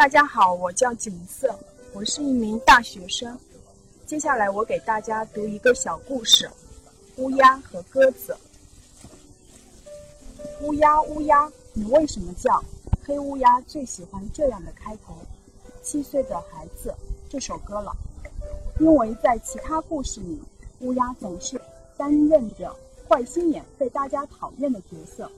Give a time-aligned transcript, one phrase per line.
[0.00, 1.54] 大家好，我叫景色，
[1.92, 3.38] 我是一名大学生。
[4.06, 6.50] 接下来我给大家读一个小故事：
[7.18, 8.34] 乌鸦和鸽子。
[10.62, 12.64] 乌鸦，乌鸦，你为什么叫？
[13.04, 15.14] 黑乌鸦最喜欢这样的开头。
[15.82, 16.94] 七岁的孩子，
[17.28, 17.94] 这首歌了。
[18.78, 20.42] 因为在其他故事里，
[20.78, 21.60] 乌鸦总是
[21.98, 22.74] 担任着
[23.06, 25.30] 坏心眼、被大家讨厌的角色。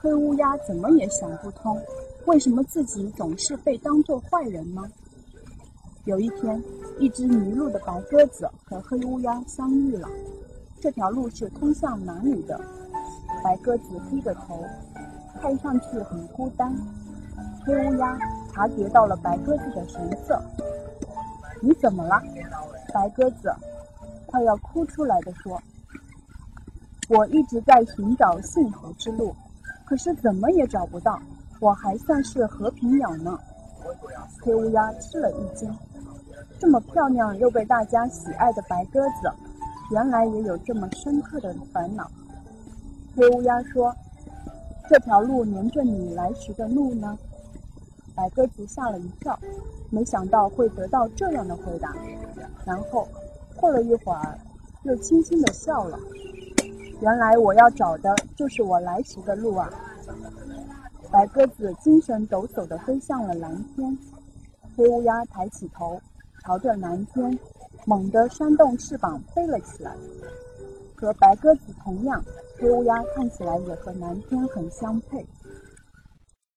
[0.00, 1.82] 黑乌鸦怎么也想不通，
[2.26, 4.82] 为什么自己总是被当作坏人呢？
[6.06, 6.60] 有一天，
[6.98, 10.08] 一只迷路的白鸽子和黑乌鸦相遇了。
[10.80, 12.60] 这条路是通向哪里的？
[13.44, 14.60] 白鸽子低着头，
[15.40, 16.74] 看上去很孤单。
[17.64, 18.18] 黑乌鸦
[18.52, 20.42] 察觉到了白鸽子的神色。
[21.62, 22.20] “你怎么了？”
[22.92, 23.54] 白鸽子
[24.26, 25.62] 快要哭出来的说
[27.08, 29.32] ：“我一直在寻找幸福之路。”
[29.86, 31.20] 可是怎么也找不到，
[31.60, 33.38] 我还算是和平鸟呢。
[34.42, 35.72] 黑乌鸦吃了一惊，
[36.58, 39.30] 这么漂亮又被大家喜爱的白鸽子，
[39.90, 42.10] 原来也有这么深刻的烦恼。
[43.16, 43.94] 黑乌鸦说
[44.90, 47.16] ：“这条路连着你来时的路呢？”
[48.14, 49.38] 白鸽子吓了一跳，
[49.90, 51.94] 没想到会得到这样的回答，
[52.64, 53.06] 然后
[53.56, 54.38] 过了一会儿，
[54.82, 55.98] 又轻轻地笑了。
[57.00, 59.70] 原来我要找的就是我来时的路啊！
[61.16, 63.98] 白鸽子精神抖擞地飞向了蓝天，
[64.76, 65.98] 黑乌鸦抬起头，
[66.42, 67.38] 朝着蓝天
[67.86, 69.96] 猛地扇动翅膀飞了起来。
[70.94, 72.22] 和白鸽子同样，
[72.58, 75.26] 黑乌鸦看起来也和蓝天很相配。